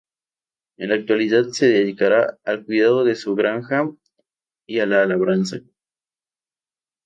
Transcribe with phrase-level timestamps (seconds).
[0.77, 3.87] En la actualidad se dedicará al cuidado de su granja
[4.65, 5.57] y a la labranza.